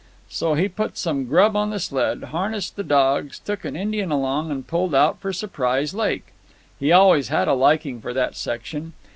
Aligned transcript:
So 0.29 0.55
he 0.55 0.67
put 0.67 0.97
some 0.97 1.25
grub 1.25 1.55
on 1.55 1.69
the 1.69 1.79
sled, 1.79 2.23
harnessed 2.31 2.75
the 2.75 2.83
dogs, 2.83 3.37
took 3.37 3.63
an 3.63 3.75
Indian 3.75 4.09
along, 4.11 4.49
and 4.49 4.65
pulled 4.65 4.95
out 4.95 5.19
for 5.19 5.31
Surprise 5.31 5.93
Lake. 5.93 6.33
He 6.79 6.91
always 6.91 7.27
had 7.27 7.47
a 7.47 7.53
liking 7.53 8.01
for 8.01 8.11
that 8.11 8.35
section. 8.35 8.93